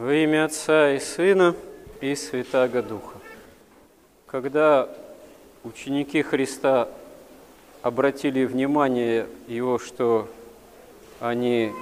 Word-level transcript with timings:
Во 0.00 0.14
имя 0.14 0.46
Отца 0.46 0.92
и 0.92 0.98
Сына 0.98 1.54
и 2.00 2.14
Святаго 2.14 2.80
Духа. 2.82 3.18
Когда 4.26 4.88
ученики 5.62 6.22
Христа 6.22 6.88
обратили 7.82 8.46
внимание 8.46 9.26
Его, 9.46 9.78
что 9.78 10.26
они 11.20 11.72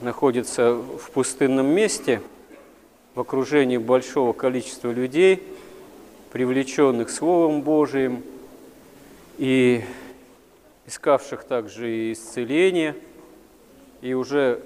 находятся 0.00 0.74
в 0.74 1.10
пустынном 1.10 1.66
месте, 1.66 2.20
в 3.16 3.20
окружении 3.20 3.78
большого 3.78 4.32
количества 4.32 4.92
людей, 4.92 5.42
привлеченных 6.30 7.10
Словом 7.10 7.62
Божиим 7.62 8.22
и 9.38 9.82
искавших 10.86 11.42
также 11.42 11.90
и 11.90 12.12
исцеление, 12.12 12.94
и 14.02 14.14
уже 14.14 14.60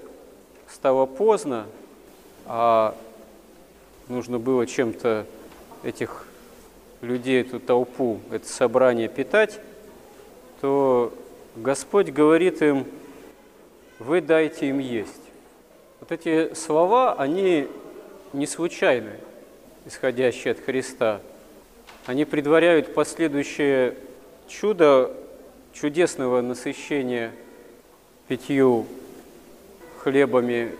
стало 0.67 1.07
поздно, 1.07 1.65
а 2.51 2.95
нужно 4.07 4.39
было 4.39 4.65
чем-то 4.65 5.27
этих 5.83 6.25
людей, 7.01 7.41
эту 7.41 7.59
толпу, 7.59 8.19
это 8.31 8.49
собрание 8.49 9.07
питать, 9.07 9.59
то 10.59 11.13
Господь 11.55 12.09
говорит 12.09 12.63
им, 12.63 12.85
вы 13.99 14.19
дайте 14.19 14.67
им 14.67 14.79
есть. 14.79 15.21
Вот 15.99 16.11
эти 16.11 16.55
слова, 16.55 17.13
они 17.13 17.67
не 18.33 18.47
случайны, 18.47 19.11
исходящие 19.85 20.53
от 20.53 20.59
Христа. 20.59 21.21
Они 22.07 22.25
предваряют 22.25 22.95
последующее 22.95 23.95
чудо 24.47 25.15
чудесного 25.71 26.41
насыщения 26.41 27.31
пятью 28.27 28.87
хлебами 29.99 30.71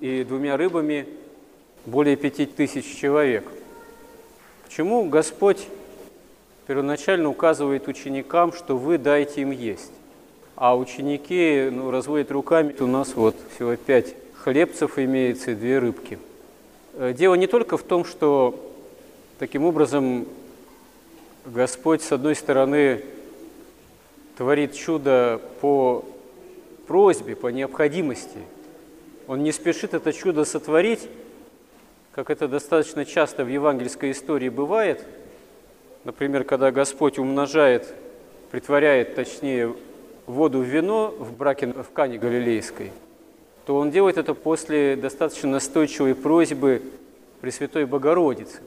и 0.00 0.24
двумя 0.24 0.56
рыбами 0.56 1.06
более 1.84 2.16
пяти 2.16 2.46
тысяч 2.46 2.98
человек. 2.98 3.44
Почему 4.64 5.08
Господь 5.08 5.66
первоначально 6.66 7.28
указывает 7.28 7.88
ученикам, 7.88 8.52
что 8.52 8.76
вы 8.76 8.98
дайте 8.98 9.42
им 9.42 9.50
есть? 9.52 9.92
А 10.56 10.76
ученики 10.76 11.68
ну, 11.70 11.90
разводят 11.90 12.30
руками, 12.30 12.74
у 12.80 12.86
нас 12.86 13.14
вот 13.14 13.36
всего 13.54 13.76
пять 13.76 14.14
хлебцев 14.34 14.98
имеется 14.98 15.52
и 15.52 15.54
две 15.54 15.78
рыбки. 15.78 16.18
Э, 16.94 17.12
дело 17.16 17.34
не 17.34 17.46
только 17.46 17.76
в 17.76 17.82
том, 17.82 18.04
что 18.04 18.58
таким 19.38 19.64
образом 19.64 20.26
Господь, 21.44 22.02
с 22.02 22.10
одной 22.10 22.34
стороны, 22.34 23.02
творит 24.36 24.74
чудо 24.74 25.40
по 25.60 26.04
просьбе, 26.86 27.36
по 27.36 27.48
необходимости– 27.48 28.38
он 29.26 29.42
не 29.42 29.52
спешит 29.52 29.94
это 29.94 30.12
чудо 30.12 30.44
сотворить, 30.44 31.08
как 32.12 32.30
это 32.30 32.48
достаточно 32.48 33.04
часто 33.04 33.44
в 33.44 33.48
евангельской 33.48 34.12
истории 34.12 34.48
бывает. 34.48 35.04
Например, 36.04 36.44
когда 36.44 36.70
Господь 36.70 37.18
умножает, 37.18 37.92
притворяет, 38.50 39.14
точнее, 39.14 39.74
воду 40.26 40.60
в 40.60 40.64
вино 40.64 41.14
в 41.18 41.36
браке 41.36 41.66
в 41.66 41.90
Кане 41.92 42.18
Галилейской, 42.18 42.92
то 43.66 43.76
Он 43.76 43.90
делает 43.90 44.16
это 44.16 44.34
после 44.34 44.96
достаточно 44.96 45.50
настойчивой 45.50 46.14
просьбы 46.14 46.82
Пресвятой 47.40 47.84
Богородицы. 47.84 48.60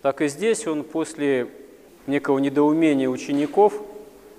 Так 0.00 0.22
и 0.22 0.28
здесь 0.28 0.66
Он 0.66 0.84
после 0.84 1.48
некого 2.06 2.38
недоумения 2.38 3.08
учеников, 3.08 3.82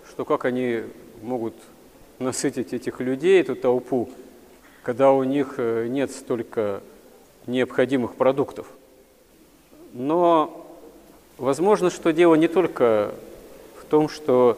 что 0.10 0.26
как 0.26 0.46
они 0.46 0.84
могут 1.22 1.54
насытить 2.18 2.74
этих 2.74 3.00
людей, 3.02 3.42
эту 3.42 3.56
толпу, 3.56 4.10
когда 4.84 5.12
у 5.12 5.24
них 5.24 5.56
э, 5.58 5.88
нет 5.88 6.12
столько 6.12 6.82
необходимых 7.48 8.16
продуктов. 8.16 8.68
Но 9.94 10.68
возможно, 11.38 11.90
что 11.90 12.12
дело 12.14 12.36
не 12.36 12.48
только 12.48 13.14
в 13.82 13.86
том, 13.86 14.10
что 14.10 14.58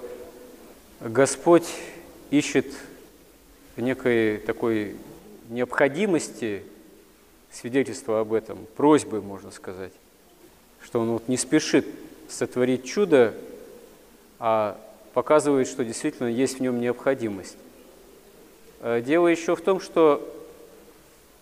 Господь 0.99 1.67
ищет 2.29 2.67
некой 3.77 4.37
такой 4.37 4.95
необходимости 5.49 6.63
свидетельства 7.51 8.21
об 8.21 8.33
этом, 8.33 8.65
просьбы, 8.75 9.21
можно 9.21 9.51
сказать, 9.51 9.93
что 10.83 10.99
Он 11.01 11.11
вот 11.11 11.27
не 11.27 11.37
спешит 11.37 11.85
сотворить 12.29 12.85
чудо, 12.85 13.33
а 14.39 14.79
показывает, 15.13 15.67
что 15.67 15.83
действительно 15.83 16.27
есть 16.27 16.57
в 16.57 16.61
нем 16.61 16.79
необходимость. 16.79 17.57
Э, 18.83 18.99
дело 18.99 19.27
еще 19.27 19.55
в 19.55 19.61
том, 19.61 19.79
что 19.79 20.27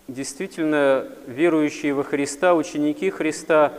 действительно 0.08 1.06
верующие 1.26 1.94
во 1.94 2.04
Христа, 2.04 2.54
ученики 2.54 3.08
Христа, 3.08 3.72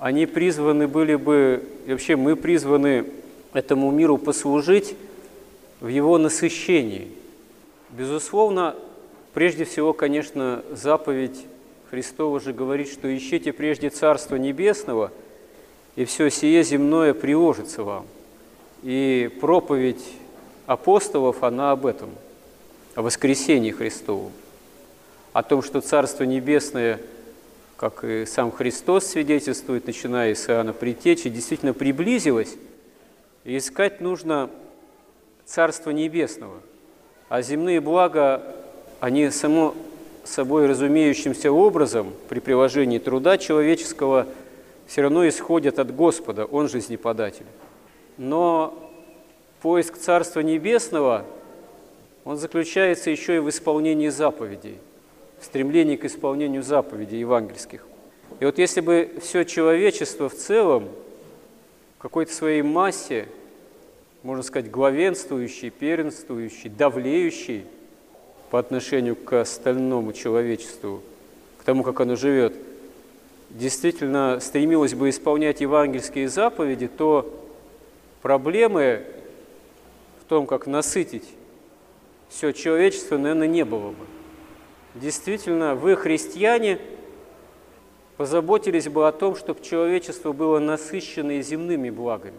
они 0.00 0.26
призваны 0.26 0.88
были 0.88 1.14
бы, 1.14 1.62
и 1.86 1.92
вообще 1.92 2.16
мы 2.16 2.34
призваны 2.34 3.06
этому 3.52 3.92
миру 3.92 4.18
послужить 4.18 4.96
в 5.80 5.86
его 5.86 6.18
насыщении. 6.18 7.12
Безусловно, 7.90 8.74
прежде 9.32 9.64
всего, 9.64 9.92
конечно, 9.92 10.64
заповедь 10.72 11.46
Христова 11.90 12.40
же 12.40 12.52
говорит, 12.52 12.90
что 12.90 13.14
ищите 13.16 13.52
прежде 13.52 13.90
Царство 13.90 14.34
Небесного, 14.34 15.12
и 15.94 16.04
все 16.04 16.30
сие 16.30 16.64
земное 16.64 17.14
приложится 17.14 17.84
вам. 17.84 18.06
И 18.82 19.30
проповедь 19.40 20.04
апостолов, 20.66 21.44
она 21.44 21.70
об 21.70 21.86
этом– 21.86 22.10
о 22.94 23.02
воскресении 23.02 23.70
Христовом, 23.70 24.32
о 25.32 25.42
том, 25.42 25.62
что 25.62 25.80
Царство 25.80 26.24
Небесное, 26.24 27.00
как 27.76 28.04
и 28.04 28.26
сам 28.26 28.50
Христос 28.50 29.06
свидетельствует, 29.06 29.86
начиная 29.86 30.34
с 30.34 30.48
Иоанна 30.48 30.72
Притечи, 30.72 31.30
действительно 31.30 31.72
приблизилось, 31.72 32.56
и 33.44 33.56
искать 33.56 34.00
нужно 34.00 34.50
Царство 35.46 35.90
Небесного. 35.90 36.60
А 37.28 37.42
земные 37.42 37.80
блага, 37.80 38.42
они 38.98 39.30
само 39.30 39.74
собой 40.24 40.66
разумеющимся 40.66 41.52
образом 41.52 42.12
при 42.28 42.40
приложении 42.40 42.98
труда 42.98 43.38
человеческого 43.38 44.26
все 44.86 45.02
равно 45.02 45.26
исходят 45.28 45.78
от 45.78 45.94
Господа, 45.94 46.44
Он 46.44 46.68
жизнеподатель. 46.68 47.46
Но 48.18 48.90
поиск 49.62 49.96
Царства 49.96 50.40
Небесного– 50.40 51.24
он 52.24 52.36
заключается 52.36 53.10
еще 53.10 53.36
и 53.36 53.38
в 53.38 53.48
исполнении 53.48 54.08
заповедей, 54.08 54.78
в 55.38 55.44
стремлении 55.44 55.96
к 55.96 56.04
исполнению 56.04 56.62
заповедей 56.62 57.20
евангельских. 57.20 57.86
И 58.40 58.44
вот 58.44 58.58
если 58.58 58.80
бы 58.80 59.10
все 59.20 59.44
человечество 59.44 60.28
в 60.28 60.34
целом, 60.34 60.88
в 61.98 62.02
какой-то 62.02 62.32
своей 62.32 62.62
массе, 62.62 63.26
можно 64.22 64.42
сказать, 64.42 64.70
главенствующий, 64.70 65.70
первенствующий, 65.70 66.70
давлеющий 66.70 67.64
по 68.50 68.58
отношению 68.58 69.16
к 69.16 69.40
остальному 69.40 70.12
человечеству, 70.12 71.02
к 71.58 71.64
тому, 71.64 71.82
как 71.82 72.00
оно 72.00 72.16
живет, 72.16 72.54
действительно 73.50 74.38
стремилось 74.40 74.94
бы 74.94 75.08
исполнять 75.08 75.60
евангельские 75.60 76.28
заповеди, 76.28 76.88
то 76.88 77.34
проблемы 78.22 79.04
в 80.22 80.28
том, 80.28 80.46
как 80.46 80.66
насытить 80.66 81.24
все 82.30 82.52
человечество, 82.52 83.18
наверное, 83.18 83.48
не 83.48 83.64
было 83.64 83.90
бы. 83.90 84.06
Действительно, 84.94 85.74
вы, 85.74 85.96
христиане, 85.96 86.78
позаботились 88.16 88.88
бы 88.88 89.06
о 89.06 89.12
том, 89.12 89.34
чтобы 89.34 89.62
человечество 89.62 90.32
было 90.32 90.58
насыщено 90.58 91.42
земными 91.42 91.90
благами. 91.90 92.38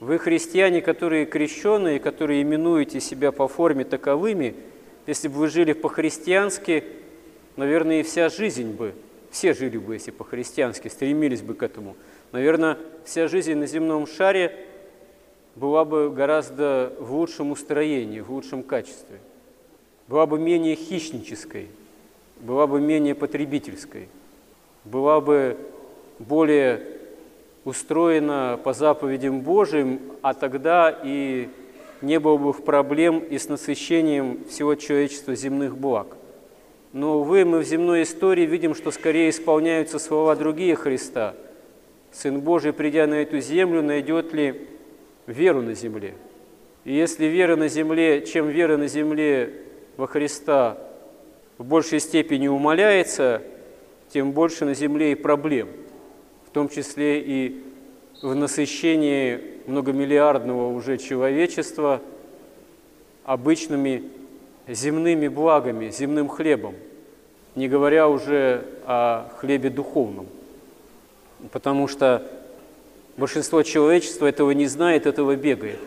Вы, 0.00 0.18
христиане, 0.18 0.82
которые 0.82 1.26
крещенные, 1.26 2.00
которые 2.00 2.42
именуете 2.42 3.00
себя 3.00 3.30
по 3.30 3.46
форме 3.46 3.84
таковыми, 3.84 4.56
если 5.06 5.28
бы 5.28 5.34
вы 5.34 5.48
жили 5.48 5.72
по-христиански, 5.72 6.84
наверное, 7.56 8.00
и 8.00 8.02
вся 8.02 8.28
жизнь 8.28 8.72
бы, 8.72 8.94
все 9.30 9.54
жили 9.54 9.78
бы, 9.78 9.94
если 9.94 10.10
по-христиански, 10.10 10.88
стремились 10.88 11.42
бы 11.42 11.54
к 11.54 11.62
этому. 11.62 11.96
Наверное, 12.32 12.78
вся 13.04 13.28
жизнь 13.28 13.54
на 13.54 13.66
земном 13.66 14.06
шаре 14.06 14.66
была 15.54 15.84
бы 15.84 16.10
гораздо 16.10 16.92
в 16.98 17.14
лучшем 17.14 17.50
устроении, 17.50 18.20
в 18.20 18.30
лучшем 18.30 18.62
качестве, 18.62 19.18
была 20.08 20.26
бы 20.26 20.38
менее 20.38 20.74
хищнической, 20.74 21.68
была 22.40 22.66
бы 22.66 22.80
менее 22.80 23.14
потребительской, 23.14 24.08
была 24.84 25.20
бы 25.20 25.56
более 26.18 26.82
устроена 27.64 28.58
по 28.62 28.72
заповедям 28.72 29.40
Божьим, 29.40 30.00
а 30.22 30.34
тогда 30.34 30.96
и 31.04 31.48
не 32.00 32.18
было 32.18 32.36
бы 32.36 32.52
проблем 32.52 33.20
и 33.20 33.38
с 33.38 33.48
насыщением 33.48 34.44
всего 34.48 34.74
человечества 34.74 35.34
земных 35.34 35.76
благ. 35.76 36.16
Но, 36.92 37.20
увы, 37.20 37.44
мы 37.44 37.60
в 37.60 37.64
земной 37.64 38.02
истории 38.02 38.44
видим, 38.44 38.74
что 38.74 38.90
скорее 38.90 39.30
исполняются 39.30 39.98
слова 39.98 40.34
другие 40.36 40.74
Христа. 40.74 41.34
Сын 42.10 42.40
Божий, 42.40 42.72
придя 42.72 43.06
на 43.06 43.14
эту 43.14 43.40
землю, 43.40 43.82
найдет 43.82 44.34
ли 44.34 44.68
веру 45.26 45.62
на 45.62 45.74
земле. 45.74 46.14
И 46.84 46.92
если 46.94 47.26
вера 47.26 47.56
на 47.56 47.68
земле, 47.68 48.22
чем 48.22 48.48
вера 48.48 48.76
на 48.76 48.88
земле 48.88 49.52
во 49.96 50.06
Христа 50.06 50.78
в 51.58 51.64
большей 51.64 52.00
степени 52.00 52.48
умаляется, 52.48 53.42
тем 54.12 54.32
больше 54.32 54.64
на 54.64 54.74
земле 54.74 55.12
и 55.12 55.14
проблем, 55.14 55.68
в 56.46 56.50
том 56.50 56.68
числе 56.68 57.20
и 57.20 57.62
в 58.20 58.34
насыщении 58.34 59.40
многомиллиардного 59.66 60.72
уже 60.72 60.98
человечества 60.98 62.00
обычными 63.24 64.04
земными 64.68 65.28
благами, 65.28 65.90
земным 65.90 66.28
хлебом, 66.28 66.74
не 67.54 67.68
говоря 67.68 68.08
уже 68.08 68.64
о 68.84 69.28
хлебе 69.36 69.70
духовном. 69.70 70.26
Потому 71.50 71.88
что 71.88 72.28
большинство 73.16 73.62
человечества 73.62 74.26
этого 74.26 74.50
не 74.52 74.66
знает, 74.66 75.06
этого 75.06 75.36
бегает. 75.36 75.78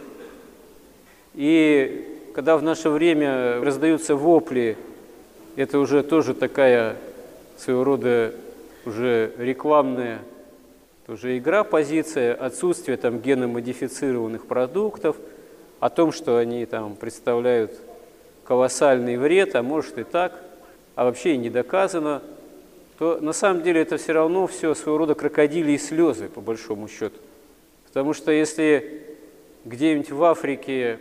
И 1.34 2.32
когда 2.34 2.58
в 2.58 2.64
наше 2.64 2.90
время 2.90 3.62
раздаются 3.62 4.16
вопли, 4.16 4.78
это 5.56 5.80
уже 5.80 6.04
тоже 6.04 6.34
такая 6.34 6.98
своего 7.58 7.84
рода 7.84 8.34
уже 8.86 9.32
рекламная 9.38 10.20
тоже 11.06 11.38
игра, 11.38 11.64
позиция, 11.64 12.34
отсутствие 12.34 12.98
там 12.98 13.20
геномодифицированных 13.20 14.48
продуктов, 14.48 15.16
о 15.80 15.90
том, 15.90 16.12
что 16.12 16.38
они 16.38 16.66
там 16.66 16.96
представляют 16.96 17.72
колоссальный 18.44 19.18
вред, 19.18 19.56
а 19.56 19.62
может 19.62 20.00
и 20.00 20.04
так, 20.04 20.42
а 20.96 21.06
вообще 21.06 21.36
и 21.36 21.38
не 21.38 21.52
доказано, 21.52 22.24
то 22.98 23.20
на 23.20 23.34
самом 23.34 23.64
деле 23.64 23.82
это 23.82 23.98
все 23.98 24.14
равно 24.14 24.48
все 24.48 24.74
своего 24.74 25.00
рода 25.00 25.16
крокодили 25.16 25.74
и 25.74 25.78
слезы, 25.78 26.30
по 26.30 26.42
большому 26.42 26.88
счету. 26.88 27.18
Потому 27.88 28.14
что 28.14 28.32
если 28.32 29.04
где-нибудь 29.66 30.12
в 30.12 30.24
Африке, 30.24 31.00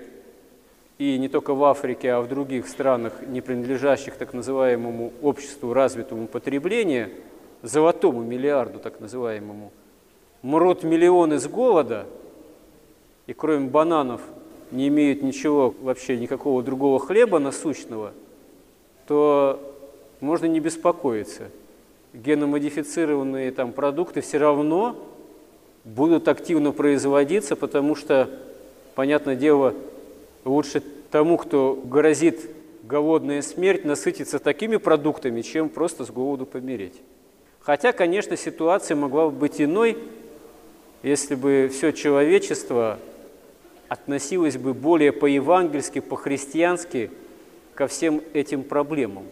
и 0.98 1.18
не 1.18 1.28
только 1.28 1.54
в 1.54 1.64
Африке, 1.64 2.12
а 2.12 2.20
в 2.20 2.28
других 2.28 2.68
странах, 2.68 3.12
не 3.26 3.40
принадлежащих 3.40 4.16
так 4.16 4.32
называемому 4.32 5.12
обществу 5.22 5.72
развитому 5.72 6.26
потребления, 6.26 7.10
золотому 7.62 8.22
миллиарду 8.22 8.78
так 8.78 9.00
называемому, 9.00 9.72
мрут 10.42 10.82
миллионы 10.82 11.38
с 11.38 11.46
голода, 11.46 12.06
и 13.26 13.32
кроме 13.32 13.68
бананов 13.68 14.20
не 14.70 14.88
имеют 14.88 15.22
ничего, 15.22 15.74
вообще 15.80 16.16
никакого 16.16 16.62
другого 16.62 16.98
хлеба 16.98 17.38
насущного, 17.38 18.12
то 19.06 19.60
можно 20.20 20.46
не 20.46 20.60
беспокоиться. 20.60 21.50
Геномодифицированные 22.14 23.50
там 23.50 23.72
продукты 23.72 24.20
все 24.20 24.38
равно 24.38 24.96
будут 25.84 26.28
активно 26.28 26.70
производиться, 26.70 27.56
потому 27.56 27.96
что, 27.96 28.30
понятное 28.94 29.34
дело, 29.34 29.74
лучше 30.44 30.80
тому, 31.10 31.36
кто 31.36 31.74
грозит 31.84 32.48
голодная 32.84 33.42
смерть, 33.42 33.84
насытиться 33.84 34.38
такими 34.38 34.76
продуктами, 34.76 35.42
чем 35.42 35.68
просто 35.68 36.04
с 36.04 36.10
голоду 36.10 36.46
помереть. 36.46 36.94
Хотя, 37.60 37.92
конечно, 37.92 38.36
ситуация 38.36 38.96
могла 38.96 39.26
бы 39.26 39.32
быть 39.32 39.60
иной, 39.60 39.98
если 41.02 41.34
бы 41.34 41.68
все 41.72 41.92
человечество 41.92 42.98
относилось 43.88 44.56
бы 44.56 44.72
более 44.72 45.10
по-евангельски, 45.12 45.98
по-христиански 45.98 47.10
ко 47.74 47.88
всем 47.88 48.22
этим 48.34 48.62
проблемам. 48.62 49.24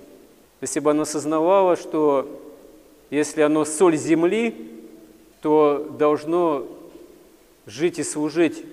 Если 0.61 0.81
бы 0.81 0.91
оно 0.91 1.03
осознавало, 1.03 1.77
что 1.77 2.41
если 3.13 3.43
оно 3.43 3.67
соль 3.67 3.99
земли, 3.99 4.55
то 5.43 5.95
должно 5.99 6.67
жить 7.67 7.99
и 7.99 8.03
служить 8.03 8.65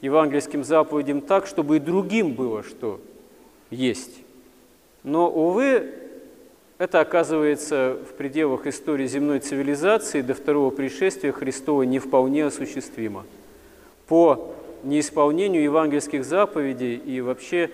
евангельским 0.00 0.62
заповедям 0.62 1.20
так, 1.20 1.48
чтобы 1.48 1.76
и 1.76 1.80
другим 1.80 2.34
было 2.34 2.62
что 2.62 3.00
есть. 3.68 4.12
Но, 5.02 5.28
увы, 5.28 5.92
это 6.78 7.00
оказывается 7.00 7.98
в 8.08 8.14
пределах 8.14 8.68
истории 8.68 9.08
земной 9.08 9.40
цивилизации 9.40 10.22
до 10.22 10.34
второго 10.34 10.70
пришествия 10.70 11.32
Христова 11.32 11.82
не 11.82 11.98
вполне 11.98 12.46
осуществимо. 12.46 13.26
По 14.06 14.54
неисполнению 14.84 15.64
евангельских 15.64 16.24
заповедей 16.24 16.94
и 16.94 17.20
вообще 17.20 17.70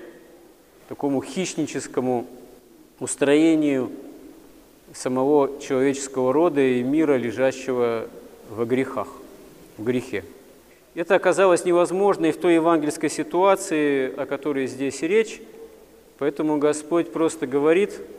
такому 0.89 1.21
хищническому 1.21 2.27
устроению 3.01 3.91
самого 4.97 5.61
человеческого 5.61 6.33
рода 6.33 6.61
и 6.61 6.83
мира, 6.83 7.17
лежащего 7.17 8.09
во 8.51 8.65
грехах, 8.65 9.09
в 9.79 9.85
грехе. 9.85 10.25
Это 10.95 11.15
оказалось 11.15 11.65
невозможно 11.65 12.27
и 12.27 12.33
в 12.33 12.39
той 12.39 12.55
евангельской 12.55 13.11
ситуации, 13.11 14.13
о 14.17 14.27
которой 14.27 14.67
здесь 14.67 15.03
речь, 15.03 15.41
поэтому 16.19 16.59
Господь 16.59 17.13
просто 17.13 17.47
говорит– 17.47 18.01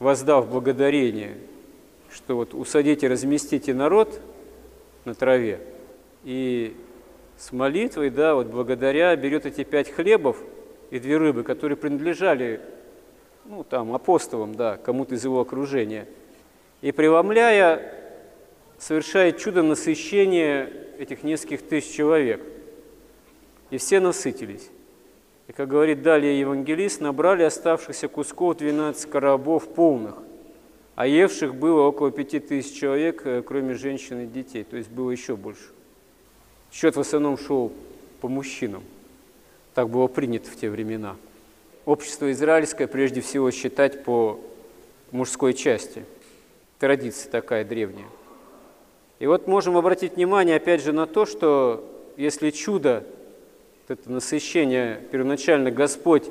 воздав 0.00 0.48
благодарение, 0.48 1.36
что 2.10 2.34
вот 2.34 2.54
усадите, 2.54 3.06
разместите 3.06 3.72
народ 3.72 4.20
на 5.04 5.14
траве, 5.14 5.60
и 6.24 6.74
с 7.38 7.52
молитвой, 7.52 8.10
да, 8.10 8.34
вот 8.34 8.48
благодаря 8.48 9.14
берет 9.14 9.46
эти 9.46 9.62
пять 9.62 9.90
хлебов 9.90 10.38
и 10.90 10.98
две 10.98 11.18
рыбы, 11.18 11.44
которые 11.44 11.76
принадлежали, 11.76 12.60
ну, 13.50 13.64
там, 13.64 13.92
апостолам, 13.92 14.54
да, 14.54 14.76
кому-то 14.76 15.16
из 15.16 15.24
его 15.24 15.40
окружения, 15.40 16.06
и 16.82 16.92
преломляя, 16.92 17.82
совершает 18.78 19.38
чудо 19.38 19.62
насыщения 19.62 20.72
этих 20.98 21.24
нескольких 21.24 21.62
тысяч 21.62 21.92
человек. 21.92 22.40
И 23.70 23.78
все 23.78 23.98
насытились. 23.98 24.70
И, 25.48 25.52
как 25.52 25.68
говорит 25.68 26.02
далее 26.02 26.38
евангелист, 26.38 27.00
набрали 27.00 27.42
оставшихся 27.42 28.06
кусков 28.06 28.56
12 28.58 29.10
коробов 29.10 29.68
полных, 29.74 30.14
а 30.94 31.08
евших 31.08 31.56
было 31.56 31.82
около 31.82 32.12
пяти 32.12 32.38
тысяч 32.38 32.78
человек, 32.78 33.22
э, 33.26 33.42
кроме 33.44 33.74
женщин 33.74 34.20
и 34.20 34.26
детей, 34.26 34.62
то 34.62 34.76
есть 34.76 34.90
было 34.90 35.10
еще 35.10 35.34
больше. 35.34 35.70
Счет 36.70 36.94
в 36.94 37.00
основном 37.00 37.36
шел 37.36 37.72
по 38.20 38.28
мужчинам. 38.28 38.84
Так 39.74 39.88
было 39.88 40.06
принято 40.06 40.48
в 40.48 40.54
те 40.54 40.70
времена. 40.70 41.16
Общество 41.86 42.30
израильское 42.32 42.86
прежде 42.86 43.20
всего 43.20 43.50
считать 43.50 44.04
по 44.04 44.38
мужской 45.10 45.54
части. 45.54 46.04
Традиция 46.78 47.30
такая 47.30 47.64
древняя. 47.64 48.08
И 49.18 49.26
вот 49.26 49.46
можем 49.46 49.76
обратить 49.76 50.16
внимание 50.16 50.56
опять 50.56 50.82
же 50.82 50.92
на 50.92 51.06
то, 51.06 51.26
что 51.26 51.84
если 52.16 52.50
чудо 52.50 53.04
это 53.88 54.10
насыщение 54.10 55.00
первоначально 55.10 55.70
Господь 55.70 56.24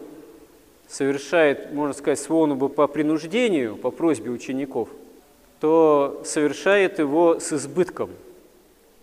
совершает, 0.87 1.73
можно 1.73 1.93
сказать, 1.93 2.19
словно 2.19 2.55
бы 2.55 2.69
по 2.69 2.87
принуждению, 2.87 3.75
по 3.75 3.91
просьбе 3.91 4.31
учеников, 4.31 4.89
то 5.59 6.21
совершает 6.25 6.99
его 6.99 7.39
с 7.39 7.51
избытком. 7.51 8.11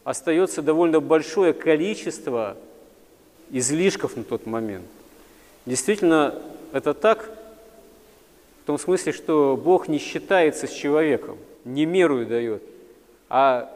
Остается 0.04 0.62
довольно 0.62 1.00
большое 1.00 1.52
количество 1.52 2.56
излишков 3.50 4.16
на 4.16 4.24
тот 4.24 4.46
момент. 4.46 4.86
Действительно, 5.66 6.34
это 6.72 6.94
так, 6.94 7.30
в 8.62 8.66
том 8.66 8.78
смысле, 8.78 9.12
что 9.12 9.60
Бог 9.62 9.88
не 9.88 9.98
считается 9.98 10.66
с 10.66 10.72
человеком, 10.72 11.36
не 11.64 11.84
мерую 11.84 12.26
дает, 12.26 12.62
а 13.28 13.70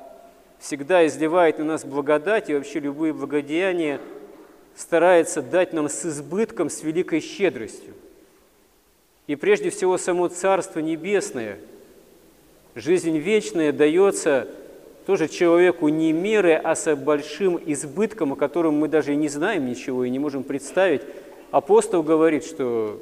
всегда 0.59 1.06
изливает 1.06 1.59
на 1.59 1.64
нас 1.64 1.85
благодать 1.85 2.49
и 2.49 2.54
вообще 2.54 2.80
любые 2.80 3.12
благодеяния– 3.12 4.00
старается 4.80 5.42
дать 5.42 5.73
нам 5.73 5.88
с 5.88 6.04
избытком, 6.06 6.70
с 6.70 6.82
великой 6.82 7.20
щедростью. 7.20 7.94
И 9.26 9.37
прежде 9.37 9.70
всего 9.70 9.99
само 9.99 10.28
Царство 10.28 10.80
Небесное, 10.80 11.59
жизнь 12.75 13.16
вечная 13.18 13.73
дается 13.73 14.49
тоже 15.06 15.28
человеку 15.28 15.88
не 15.88 16.12
меры, 16.12 16.54
а 16.54 16.75
с 16.75 16.94
большим 16.97 17.61
избытком, 17.64 18.32
о 18.32 18.37
котором 18.37 18.75
мы 18.75 18.88
даже 18.88 19.12
и 19.12 19.16
не 19.16 19.28
знаем 19.28 19.66
ничего 19.66 20.04
и 20.04 20.11
не 20.11 20.18
можем 20.18 20.42
представить. 20.42 21.02
Апостол 21.50 22.02
говорит, 22.02 22.45
что 22.45 23.00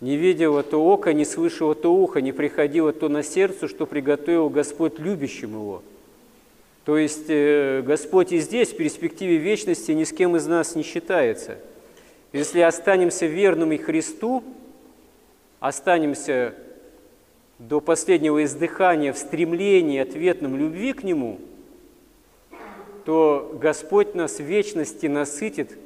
не 0.00 0.16
видело 0.16 0.62
то 0.62 0.84
око, 0.84 1.12
не 1.12 1.24
слышало 1.24 1.74
то 1.74 1.94
ухо, 1.94 2.20
не 2.20 2.32
приходило 2.32 2.92
то 2.92 3.08
на 3.08 3.22
сердце, 3.22 3.68
что 3.68 3.86
приготовил 3.86 4.48
Господь 4.48 4.98
любящим 4.98 5.52
его– 5.52 5.82
то 6.84 6.98
есть 6.98 7.26
э, 7.28 7.82
Господь 7.82 8.32
и 8.32 8.38
здесь, 8.38 8.70
в 8.70 8.76
перспективе 8.76 9.38
вечности, 9.38 9.92
ни 9.92 10.04
с 10.04 10.12
кем 10.12 10.36
из 10.36 10.46
нас 10.46 10.74
не 10.74 10.82
считается. 10.82 11.56
Если 12.32 12.60
останемся 12.60 13.26
верными 13.26 13.76
Христу, 13.78 14.44
останемся 15.60 16.54
до 17.58 17.80
последнего 17.80 18.44
издыхания 18.44 19.12
в 19.12 19.18
стремлении 19.18 19.98
ответном 19.98 20.56
любви 20.56 20.92
к 20.92 21.04
Нему, 21.04 21.38
то 23.06 23.56
Господь 23.60 24.14
нас 24.14 24.38
в 24.38 24.42
вечности 24.42 25.06
насытит 25.06 25.78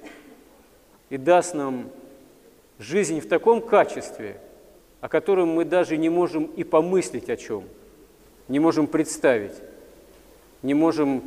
и 1.11 1.17
даст 1.17 1.55
нам 1.55 1.89
жизнь 2.79 3.21
в 3.21 3.29
таком 3.29 3.61
качестве, 3.61 4.41
о 5.01 5.09
котором 5.09 5.49
мы 5.49 5.65
даже 5.65 5.97
не 5.97 6.09
можем 6.09 6.45
и 6.45 6.65
помыслить 6.65 7.31
о 7.31 7.37
чем, 7.37 7.65
не 8.49 8.59
можем 8.59 8.87
представить 8.87 9.55
не 10.63 10.75
можем 10.75 11.23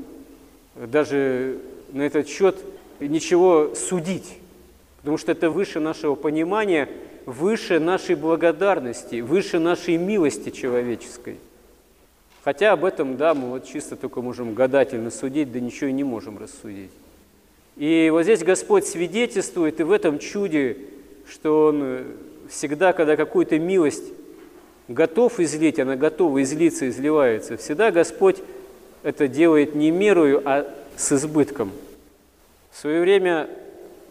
даже 0.76 1.60
на 1.92 2.04
этот 2.04 2.28
счет 2.28 2.58
ничего 3.00 3.74
судить, 3.76 4.38
потому 4.98 5.18
что 5.18 5.32
это 5.32 5.50
выше 5.50 5.80
нашего 5.80 6.16
понимания, 6.16 6.90
выше 7.26 7.80
нашей 7.80 8.16
благодарности, 8.16 9.22
выше 9.22 9.60
нашей 9.60 9.98
милости 9.98 10.50
человеческой. 10.50 11.38
Хотя 12.44 12.72
об 12.72 12.86
этом, 12.86 13.18
да, 13.18 13.34
мы 13.34 13.50
вот 13.50 13.66
чисто 13.66 13.96
только 13.96 14.22
можем 14.22 14.54
гадательно 14.56 15.12
судить, 15.12 15.52
да 15.52 15.60
ничего 15.60 15.90
и 15.90 15.94
не 15.94 16.04
можем 16.04 16.40
рассудить. 16.40 16.92
И 17.82 18.12
вот 18.12 18.22
здесь 18.22 18.44
Господь 18.44 18.86
свидетельствует 18.86 19.80
и 19.80 19.84
в 19.84 19.92
этом 19.92 20.20
чуде, 20.20 20.78
что 21.28 21.66
Он 21.66 22.04
всегда, 22.48 22.94
когда 22.94 23.16
какую-то 23.16 23.58
милость 23.58 24.04
готов 24.88 25.40
излить, 25.40 25.80
она 25.80 25.96
готова 25.96 26.44
излиться, 26.44 26.88
изливается, 26.88 27.58
всегда 27.58 27.90
Господь 27.90 28.38
это 29.02 29.28
делает 29.28 29.74
не 29.74 29.90
мерою, 29.90 30.44
а 30.46 30.72
с 30.96 31.12
избытком. 31.12 31.72
В 32.70 32.78
свое 32.78 33.02
время 33.02 33.50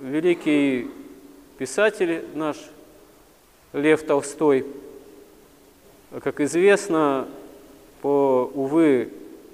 великий 0.01 0.89
писатель 1.57 2.25
наш 2.35 2.57
Лев 3.73 4.03
Толстой, 4.03 4.67
как 6.25 6.41
известно, 6.41 7.29
по, 8.03 8.51
увы, 8.53 9.11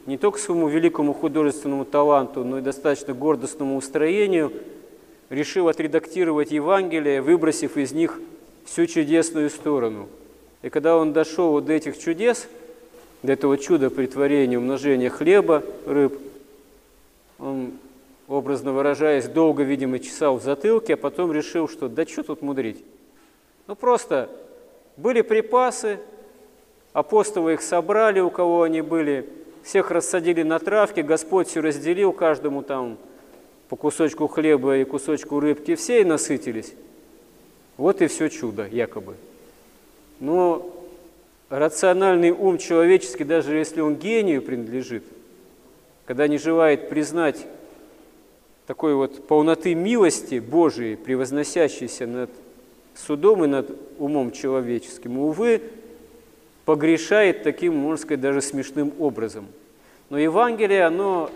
не 0.07 0.17
только 0.17 0.39
своему 0.39 0.69
великому 0.69 1.13
художественному 1.13 1.85
таланту, 1.85 2.45
но 2.45 2.59
и 2.59 2.63
достаточно 2.63 3.13
гордостному 3.13 3.77
устроению, 3.77 4.53
решил 5.29 5.69
отредактировать 5.69 6.53
Евангелие, 6.53 7.21
выбросив 7.21 7.77
из 7.77 7.93
них 7.93 8.21
всю 8.65 8.87
чудесную 8.87 9.51
сторону. 9.51 10.09
И 10.63 10.71
когда 10.71 10.97
он 10.97 11.13
дошел 11.13 11.51
вот 11.51 11.67
до 11.67 11.73
этих 11.73 11.99
чудес, 11.99 12.49
до 13.23 13.33
этого 13.33 13.59
чуда 13.59 13.91
притворения, 13.91 14.59
умножения 14.59 15.11
хлеба, 15.11 15.65
рыб, 15.85 16.19
он, 17.39 17.73
образно 18.29 18.73
выражаясь, 18.73 19.27
долго, 19.27 19.65
видимо, 19.65 19.99
чесал 19.99 20.39
в 20.39 20.43
затылке, 20.43 20.95
а 20.95 20.97
потом 20.97 21.33
решил, 21.33 21.69
что 21.69 21.89
да 21.89 22.07
что 22.07 22.23
тут 22.23 22.43
мудрить. 22.43 22.83
Ну 23.67 23.75
просто 23.75 24.31
были 24.97 25.23
припасы, 25.23 25.99
апостолы 26.93 27.55
их 27.55 27.63
собрали, 27.63 28.21
у 28.21 28.31
кого 28.31 28.63
они 28.63 28.81
были, 28.81 29.29
всех 29.67 29.91
рассадили 29.91 30.43
на 30.43 30.61
травке, 30.61 31.03
Господь 31.03 31.49
все 31.49 31.61
разделил 31.61 32.13
каждому 32.13 32.63
там 32.63 32.99
по 33.69 33.75
кусочку 33.75 34.29
хлеба 34.29 34.79
и 34.79 34.85
кусочку 34.85 35.41
рыбки, 35.41 35.75
все 35.75 36.03
и 36.03 36.05
насытились. 36.05 36.73
Вот 37.77 38.01
и 38.01 38.07
все 38.07 38.29
чудо, 38.29 38.65
якобы. 38.69 39.17
Но 40.21 40.73
рациональный 41.49 42.31
ум 42.31 42.59
человеческий, 42.59 43.25
даже 43.25 43.57
если 43.57 43.81
он 43.81 43.97
гению 43.97 44.41
принадлежит, 44.41 45.03
когда 46.05 46.29
не 46.29 46.39
желает 46.39 46.89
признать 46.89 47.45
такой 48.69 48.95
вот 48.95 49.27
полноты 49.27 49.75
милости 49.75 50.39
Божией, 50.39 50.95
превозносящейся 50.95 52.07
над 52.07 52.31
судом 52.95 53.45
и 53.45 53.49
над 53.49 53.77
умом 53.99 54.31
человеческим, 54.31 55.19
увы, 55.19 55.61
погрешает 56.67 57.45
таким, 57.45 57.77
можно 57.77 57.97
сказать, 57.97 58.21
даже 58.21 58.43
смешным 58.43 58.93
образом. 58.99 59.47
Но 60.11 60.19
Евангелие, 60.19 60.85
оно 60.85 61.31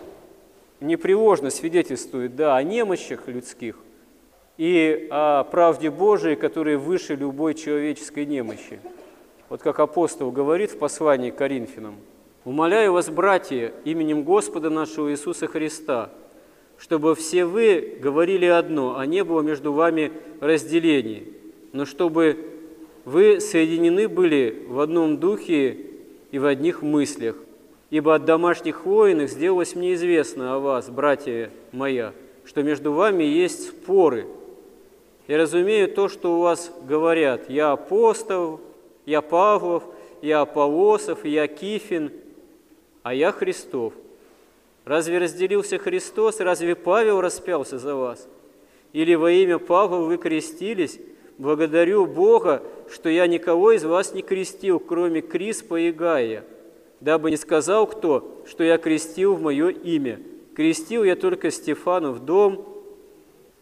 непреложно 0.80 1.50
свидетельствует, 1.50 2.36
да, 2.36 2.56
о 2.56 2.62
немощах 2.62 3.28
людских 3.28 3.78
и 4.58 5.08
о 5.10 5.44
правде 5.44 5.88
Божией, 5.88 6.34
которая 6.34 6.76
выше 6.76 7.14
любой 7.14 7.54
человеческой 7.54 8.26
немощи. 8.26 8.80
Вот 9.48 9.62
как 9.62 9.78
апостол 9.78 10.30
говорит 10.32 10.72
в 10.72 10.78
послании 10.78 11.30
к 11.30 11.36
Коринфянам, 11.36 11.94
«Умоляю 12.44 12.92
вас, 12.92 13.08
братья, 13.08 13.72
именем 13.84 14.24
Господа 14.24 14.68
нашего 14.68 15.12
Иисуса 15.12 15.46
Христа, 15.46 16.10
чтобы 16.76 17.14
все 17.14 17.44
вы 17.44 17.98
говорили 18.00 18.46
одно, 18.46 18.98
а 18.98 19.06
не 19.06 19.22
было 19.22 19.42
между 19.42 19.72
вами 19.72 20.10
разделений, 20.40 21.34
но 21.72 21.84
чтобы 21.84 22.59
вы 23.10 23.40
соединены 23.40 24.08
были 24.08 24.64
в 24.68 24.78
одном 24.78 25.18
духе 25.18 25.78
и 26.30 26.38
в 26.38 26.46
одних 26.46 26.80
мыслях. 26.80 27.34
Ибо 27.90 28.14
от 28.14 28.24
домашних 28.24 28.86
воинов 28.86 29.30
сделалось 29.30 29.74
мне 29.74 29.94
известно 29.94 30.54
о 30.54 30.60
вас, 30.60 30.88
братья 30.88 31.50
моя, 31.72 32.12
что 32.44 32.62
между 32.62 32.92
вами 32.92 33.24
есть 33.24 33.66
споры. 33.66 34.28
Я 35.26 35.38
разумею 35.38 35.92
то, 35.92 36.08
что 36.08 36.38
у 36.38 36.40
вас 36.40 36.72
говорят. 36.86 37.50
Я 37.50 37.72
апостол, 37.72 38.60
я 39.06 39.22
Павлов, 39.22 39.82
я 40.22 40.42
Аполосов, 40.42 41.24
я 41.24 41.48
Кифин, 41.48 42.12
а 43.02 43.12
я 43.12 43.32
Христов. 43.32 43.92
Разве 44.84 45.18
разделился 45.18 45.78
Христос, 45.78 46.38
разве 46.38 46.76
Павел 46.76 47.20
распялся 47.20 47.80
за 47.80 47.96
вас? 47.96 48.28
Или 48.92 49.14
во 49.16 49.32
имя 49.32 49.58
Павла 49.58 50.04
вы 50.04 50.16
крестились, 50.16 51.00
Благодарю 51.40 52.04
Бога, 52.04 52.62
что 52.92 53.08
я 53.08 53.26
никого 53.26 53.72
из 53.72 53.82
вас 53.82 54.12
не 54.12 54.20
крестил, 54.20 54.78
кроме 54.78 55.22
Криспа 55.22 55.80
и 55.80 55.90
Гая, 55.90 56.44
дабы 57.00 57.30
не 57.30 57.38
сказал 57.38 57.86
кто, 57.86 58.42
что 58.46 58.62
я 58.62 58.76
крестил 58.76 59.36
в 59.36 59.40
мое 59.40 59.68
имя. 59.68 60.20
Крестил 60.54 61.02
я 61.02 61.16
только 61.16 61.50
Стефану 61.50 62.12
в 62.12 62.22
дом, 62.22 62.68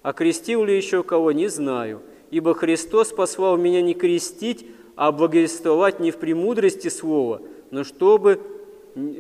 а 0.02 0.12
крестил 0.12 0.64
ли 0.64 0.76
еще 0.76 1.04
кого, 1.04 1.30
не 1.30 1.47
знаю. 1.47 2.00
Ибо 2.32 2.52
Христос 2.52 3.12
послал 3.12 3.56
меня 3.56 3.80
не 3.80 3.94
крестить, 3.94 4.66
а 4.97 5.12
благовествовать 5.12 6.00
не 6.00 6.11
в 6.11 6.16
премудрости 6.16 6.88
слова, 6.88 7.42
но 7.70 7.85
чтобы, 7.85 8.40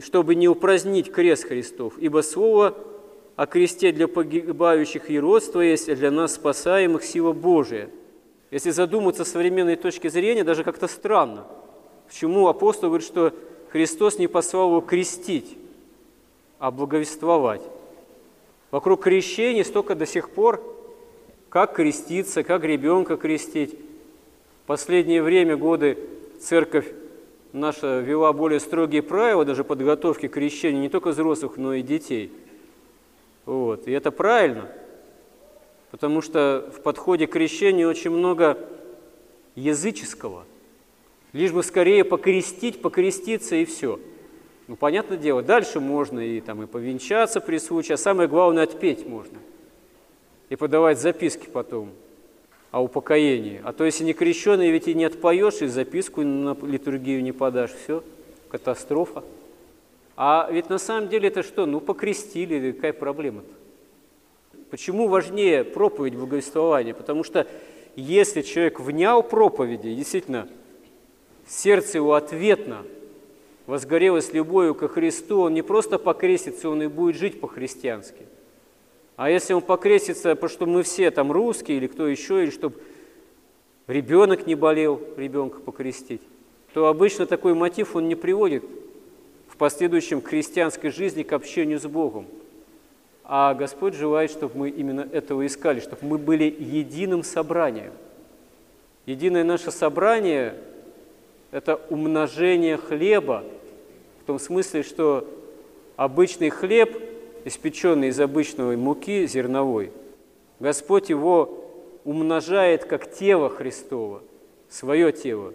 чтобы 0.00 0.34
не 0.34 0.48
упразднить 0.48 1.12
крест 1.12 1.44
Христов. 1.44 1.94
Ибо 2.00 2.22
слово 2.22 2.74
о 3.36 3.46
кресте 3.46 3.92
для 3.92 4.08
погибающих 4.08 5.10
и 5.10 5.20
родства 5.20 5.62
есть, 5.62 5.88
а 5.88 5.94
для 5.94 6.10
нас 6.10 6.34
спасаемых 6.34 7.04
сила 7.04 7.30
Божия– 7.30 7.88
если 8.50 8.70
задуматься 8.70 9.24
с 9.24 9.32
современной 9.32 9.76
точки 9.76 10.08
зрения, 10.08 10.44
даже 10.44 10.64
как-то 10.64 10.88
странно. 10.88 11.44
Почему 12.06 12.48
апостол 12.48 12.88
говорит, 12.88 13.06
что 13.06 13.34
Христос 13.70 14.18
не 14.18 14.26
послал 14.26 14.70
его 14.70 14.80
крестить, 14.80 15.58
а 16.58 16.70
благовествовать? 16.70 17.62
Вокруг 18.70 19.02
крещения 19.04 19.64
столько 19.64 19.94
до 19.94 20.06
сих 20.06 20.30
пор, 20.30 20.62
как 21.50 21.74
креститься, 21.74 22.42
как 22.42 22.64
ребенка 22.64 23.16
крестить. 23.16 23.74
В 24.64 24.66
последнее 24.66 25.22
время, 25.22 25.56
годы, 25.56 25.98
церковь 26.40 26.90
наша 27.52 28.00
вела 28.00 28.32
более 28.32 28.60
строгие 28.60 29.02
правила 29.02 29.44
даже 29.44 29.64
подготовки 29.64 30.28
к 30.28 30.34
крещению 30.34 30.82
не 30.82 30.88
только 30.88 31.08
взрослых, 31.08 31.56
но 31.56 31.74
и 31.74 31.82
детей. 31.82 32.32
Вот. 33.44 33.86
И 33.86 33.92
это 33.92 34.10
правильно– 34.10 34.70
потому 35.90 36.20
что 36.20 36.70
в 36.74 36.80
подходе 36.80 37.26
к 37.26 37.32
крещению 37.32 37.88
очень 37.88 38.10
много 38.10 38.58
языческого. 39.54 40.44
Лишь 41.32 41.52
бы 41.52 41.62
скорее 41.62 42.04
покрестить, 42.04 42.80
покреститься 42.80 43.56
и 43.56 43.64
все. 43.64 44.00
Ну, 44.66 44.76
понятное 44.76 45.16
дело, 45.16 45.42
дальше 45.42 45.80
можно 45.80 46.20
и, 46.20 46.40
там, 46.40 46.62
и 46.62 46.66
повенчаться 46.66 47.40
при 47.40 47.58
случае, 47.58 47.94
а 47.94 47.98
самое 47.98 48.28
главное, 48.28 48.64
отпеть 48.64 49.06
можно. 49.06 49.38
И 50.50 50.56
подавать 50.56 51.00
записки 51.00 51.46
потом 51.46 51.90
о 52.70 52.82
упокоении. 52.82 53.60
А 53.64 53.72
то, 53.72 53.84
если 53.84 54.04
не 54.04 54.12
крещеный, 54.12 54.70
ведь 54.70 54.88
и 54.88 54.94
не 54.94 55.04
отпоешь, 55.04 55.62
и 55.62 55.66
записку 55.66 56.22
на 56.22 56.56
литургию 56.62 57.22
не 57.22 57.32
подашь, 57.32 57.72
все, 57.72 58.02
катастрофа. 58.50 59.24
А 60.16 60.48
ведь 60.50 60.68
на 60.68 60.78
самом 60.78 61.08
деле 61.08 61.28
это 61.28 61.42
что? 61.42 61.64
Ну, 61.64 61.80
покрестили, 61.80 62.72
какая 62.72 62.92
проблема-то? 62.92 63.48
Почему 64.70 65.08
важнее 65.08 65.64
проповедь 65.64 66.14
благовествования? 66.14 66.94
Потому 66.94 67.24
что 67.24 67.46
если 67.96 68.42
человек 68.42 68.80
внял 68.80 69.22
проповеди, 69.22 69.94
действительно, 69.94 70.48
сердце 71.46 71.98
его 71.98 72.14
ответно 72.14 72.84
возгорелось 73.66 74.32
любовью 74.32 74.74
ко 74.74 74.88
Христу, 74.88 75.40
он 75.40 75.54
не 75.54 75.62
просто 75.62 75.98
покрестится, 75.98 76.68
он 76.68 76.82
и 76.82 76.86
будет 76.86 77.16
жить 77.16 77.40
по-христиански. 77.40 78.26
А 79.16 79.30
если 79.30 79.52
он 79.52 79.62
покрестится, 79.62 80.34
потому 80.34 80.48
что 80.48 80.66
мы 80.66 80.82
все 80.82 81.10
там 81.10 81.32
русские 81.32 81.78
или 81.78 81.86
кто 81.86 82.06
еще, 82.06 82.44
или 82.44 82.50
чтобы 82.50 82.76
ребенок 83.86 84.46
не 84.46 84.54
болел, 84.54 85.02
ребенка 85.16 85.58
покрестить, 85.60 86.22
то 86.72 86.86
обычно 86.86 87.26
такой 87.26 87.54
мотив 87.54 87.96
он 87.96 88.06
не 88.06 88.14
приводит 88.14 88.64
в 89.48 89.56
последующем 89.56 90.22
христианской 90.22 90.90
жизни 90.90 91.24
к 91.24 91.32
общению 91.32 91.80
с 91.80 91.86
Богом. 91.86 92.26
А 93.30 93.52
Господь 93.52 93.92
желает, 93.94 94.30
чтобы 94.30 94.56
мы 94.56 94.70
именно 94.70 95.06
этого 95.12 95.46
искали, 95.46 95.80
чтобы 95.80 96.06
мы 96.06 96.16
были 96.16 96.44
единым 96.44 97.22
собранием. 97.22 97.92
Единое 99.04 99.44
наше 99.44 99.70
собрание– 99.70 100.54
это 101.50 101.78
умножение 101.90 102.78
хлеба, 102.78 103.44
в 104.22 104.24
том 104.24 104.38
смысле, 104.38 104.82
что 104.82 105.28
обычный 105.96 106.48
хлеб, 106.48 106.96
испеченный 107.44 108.08
из 108.08 108.18
обычной 108.18 108.78
муки 108.78 109.26
зерновой, 109.26 109.92
Господь 110.58 111.10
его 111.10 111.66
умножает 112.04 112.86
как 112.86 113.12
тело 113.12 113.50
Христово, 113.50 114.22
свое 114.70 115.12
тело. 115.12 115.52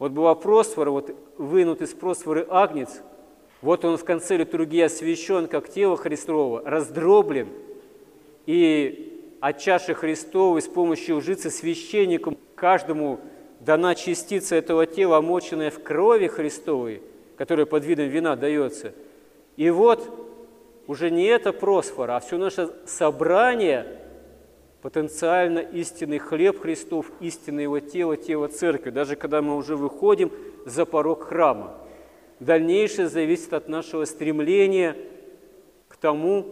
Вот 0.00 0.10
была 0.10 0.34
просфора, 0.34 0.90
вот 0.90 1.14
вынут 1.38 1.80
из 1.80 1.90
просфоры 1.90 2.44
агнец– 2.50 3.00
вот 3.64 3.82
он 3.86 3.96
в 3.96 4.04
конце 4.04 4.36
литургии 4.36 4.82
освящен, 4.82 5.48
как 5.48 5.70
тело 5.70 5.96
Христово, 5.96 6.62
раздроблен, 6.66 7.48
и 8.44 9.36
от 9.40 9.58
чаши 9.58 9.94
Христовой 9.94 10.60
с 10.60 10.68
помощью 10.68 11.16
лжицы 11.16 11.50
священникам 11.50 12.36
каждому 12.54 13.20
дана 13.60 13.94
частица 13.94 14.54
этого 14.54 14.84
тела, 14.84 15.16
омоченная 15.16 15.70
в 15.70 15.82
крови 15.82 16.26
Христовой, 16.26 17.00
которое 17.38 17.64
под 17.64 17.86
видом 17.86 18.08
вина 18.08 18.36
дается. 18.36 18.92
И 19.56 19.70
вот 19.70 20.10
уже 20.86 21.10
не 21.10 21.24
это 21.24 21.54
просфора, 21.54 22.16
а 22.16 22.20
все 22.20 22.36
наше 22.36 22.70
собрание– 22.84 23.86
потенциально 24.82 25.60
истинный 25.60 26.18
хлеб 26.18 26.60
Христов, 26.60 27.10
истинное 27.20 27.62
Его 27.62 27.80
тело, 27.80 28.18
тело 28.18 28.48
Церкви, 28.48 28.90
даже 28.90 29.16
когда 29.16 29.40
мы 29.40 29.56
уже 29.56 29.76
выходим 29.76 30.30
за 30.66 30.84
порог 30.84 31.22
храма. 31.28 31.72
Дальнейшее 32.44 33.08
зависит 33.08 33.52
от 33.52 33.68
нашего 33.68 34.04
стремления 34.04 34.96
к 35.88 35.96
тому, 35.96 36.46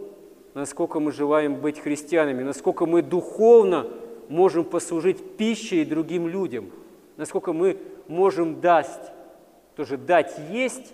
насколько 0.53 0.99
мы 0.99 1.11
желаем 1.11 1.55
быть 1.55 1.79
христианами, 1.79 2.43
насколько 2.43 2.85
мы 2.85 3.01
духовно 3.01 3.87
можем 4.29 4.63
послужить 4.63 5.37
пищей 5.37 5.85
другим 5.85 6.27
людям, 6.27 6.71
насколько 7.17 7.53
мы 7.53 7.77
можем 8.07 8.61
дать, 8.61 8.87
тоже 9.75 9.97
дать 9.97 10.35
есть, 10.49 10.93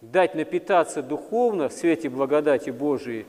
дать 0.00 0.34
напитаться 0.34 1.02
духовно 1.02 1.68
в 1.68 1.72
свете 1.72 2.08
благодати 2.08 2.70
Божией 2.70 3.26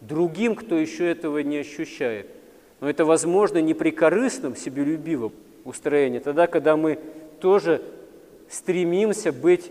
другим, 0.00 0.54
кто 0.54 0.76
еще 0.76 1.10
этого 1.10 1.38
не 1.38 1.58
ощущает– 1.58 2.26
но 2.80 2.88
это 2.88 3.04
возможно 3.04 3.58
не 3.58 3.74
при 3.74 3.90
корыстном, 3.90 4.56
себелюбивом 4.56 5.32
устроении, 5.64 6.18
тогда, 6.18 6.46
когда 6.46 6.76
мы 6.76 6.98
тоже 7.40 7.82
стремимся 8.48 9.32
быть 9.32 9.70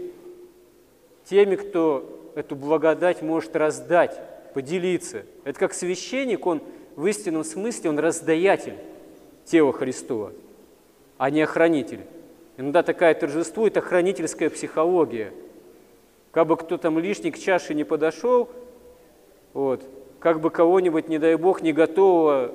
теми, 1.29 1.55
кто 1.55 2.31
эту 2.35 2.55
благодать 2.55 3.21
может 3.21 3.55
раздать, 3.55 4.19
поделиться. 4.53 5.23
Это 5.43 5.59
как 5.59 5.73
священник, 5.73 6.45
он 6.45 6.61
в 6.95 7.05
истинном 7.05 7.43
смысле, 7.43 7.91
он 7.91 7.99
раздаятель 7.99 8.75
тела 9.45 9.71
Христова, 9.71 10.33
а 11.17 11.29
не 11.29 11.41
охранитель. 11.41 12.01
Иногда 12.57 12.83
такая 12.83 13.13
торжествует 13.13 13.77
охранительская 13.77 14.49
психология. 14.49 15.31
Как 16.31 16.47
бы 16.47 16.57
кто 16.57 16.77
там 16.77 16.99
лишний 16.99 17.31
к 17.31 17.39
чаше 17.39 17.73
не 17.73 17.83
подошел, 17.83 18.49
вот, 19.53 19.83
как 20.19 20.41
бы 20.41 20.49
кого-нибудь, 20.49 21.09
не 21.09 21.19
дай 21.19 21.35
Бог, 21.35 21.61
не 21.61 21.73
готового 21.73 22.51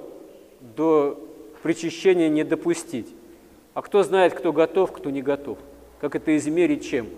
до 0.77 1.19
причащения 1.63 2.29
не 2.29 2.45
допустить. 2.45 3.09
А 3.73 3.83
кто 3.83 4.03
знает, 4.03 4.35
кто 4.35 4.53
готов, 4.53 4.93
кто 4.93 5.11
не 5.11 5.23
готов? 5.23 5.59
Как 6.01 6.15
это 6.15 6.37
измерить 6.37 6.87
чем? 6.87 7.09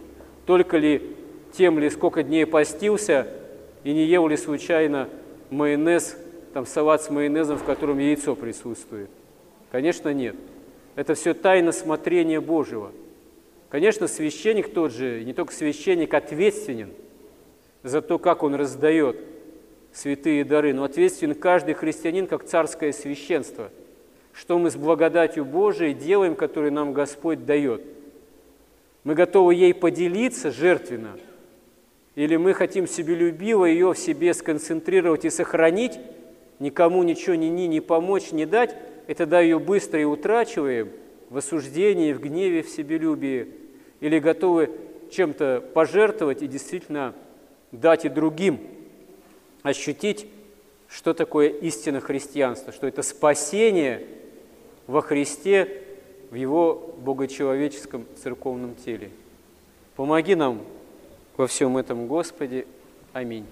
Только 0.46 0.78
ли 0.78 1.16
тем 1.56 1.78
ли, 1.78 1.88
сколько 1.90 2.22
дней 2.22 2.46
постился, 2.46 3.26
и 3.84 3.92
не 3.92 4.04
ел 4.04 4.28
ли 4.28 4.36
случайно 4.36 5.08
майонез, 5.50 6.16
там 6.52 6.66
салат 6.66 7.02
с 7.02 7.10
майонезом, 7.10 7.58
в 7.58 7.64
котором 7.64 7.98
яйцо 7.98 8.34
присутствует? 8.34 9.08
Конечно, 9.70 10.12
нет. 10.12 10.36
Это 10.94 11.14
все 11.14 11.34
тайна 11.34 11.72
смотрения 11.72 12.40
Божьего. 12.40 12.92
Конечно, 13.68 14.08
священник 14.08 14.72
тот 14.72 14.92
же, 14.92 15.24
не 15.24 15.34
только 15.34 15.52
священник, 15.52 16.14
ответственен 16.14 16.90
за 17.82 18.00
то, 18.00 18.18
как 18.18 18.42
он 18.42 18.54
раздает 18.54 19.16
святые 19.92 20.44
дары, 20.44 20.74
но 20.74 20.84
ответственен 20.84 21.34
каждый 21.34 21.74
христианин 21.74 22.26
как 22.26 22.44
царское 22.44 22.92
священство, 22.92 23.70
что 24.32 24.58
мы 24.58 24.70
с 24.70 24.76
благодатью 24.76 25.44
Божией 25.44 25.94
делаем, 25.94 26.34
которую 26.34 26.72
нам 26.72 26.92
Господь 26.92 27.46
дает. 27.46 27.82
Мы 29.04 29.14
готовы 29.14 29.54
ей 29.54 29.72
поделиться 29.72 30.50
жертвенно, 30.50 31.16
или 32.16 32.36
мы 32.36 32.54
хотим 32.54 32.88
себелюбиво 32.88 33.66
ее 33.66 33.92
в 33.92 33.98
себе 33.98 34.34
сконцентрировать 34.34 35.24
и 35.24 35.30
сохранить, 35.30 36.00
никому 36.58 37.02
ничего 37.02 37.36
ни, 37.36 37.46
ни, 37.46 37.66
ни 37.66 37.78
помочь, 37.78 38.32
не 38.32 38.46
дать, 38.46 38.74
и 39.06 39.14
тогда 39.14 39.40
ее 39.40 39.60
быстро 39.60 40.00
и 40.00 40.04
утрачиваем 40.04 40.88
в 41.30 41.36
осуждении, 41.36 42.12
в 42.12 42.20
гневе, 42.20 42.62
в 42.62 42.68
себелюбии, 42.68 43.48
или 44.00 44.18
готовы 44.18 44.70
чем-то 45.10 45.62
пожертвовать 45.74 46.42
и 46.42 46.48
действительно 46.48 47.14
дать 47.70 48.04
и 48.04 48.08
другим– 48.08 48.60
ощутить, 49.62 50.26
что 50.88 51.12
такое 51.12 51.48
истина 51.48 52.00
христианства, 52.00 52.72
что 52.72 52.86
это 52.86 53.02
спасение 53.02 54.06
во 54.86 55.02
Христе, 55.02 55.82
в 56.30 56.34
Его 56.34 56.94
богочеловеческом 56.98 58.06
церковном 58.22 58.74
теле. 58.76 59.10
Помоги 59.96 60.34
нам 60.34 60.62
во 61.36 61.46
всем 61.46 61.76
этом, 61.76 62.06
Господи. 62.06 62.66
Аминь. 63.12 63.46